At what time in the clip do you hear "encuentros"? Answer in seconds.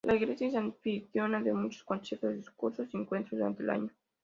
2.97-3.37